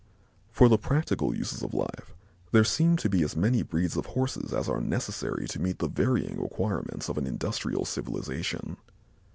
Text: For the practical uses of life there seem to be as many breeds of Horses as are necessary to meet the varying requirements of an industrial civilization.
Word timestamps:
For 0.51 0.67
the 0.67 0.79
practical 0.79 1.31
uses 1.35 1.61
of 1.61 1.75
life 1.75 2.15
there 2.51 2.63
seem 2.63 2.97
to 2.97 3.07
be 3.07 3.21
as 3.21 3.35
many 3.35 3.61
breeds 3.61 3.95
of 3.95 4.07
Horses 4.07 4.51
as 4.51 4.67
are 4.67 4.81
necessary 4.81 5.47
to 5.49 5.61
meet 5.61 5.77
the 5.77 5.87
varying 5.87 6.41
requirements 6.41 7.07
of 7.07 7.19
an 7.19 7.27
industrial 7.27 7.85
civilization. 7.85 8.77